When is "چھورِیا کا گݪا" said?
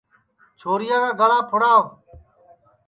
0.59-1.39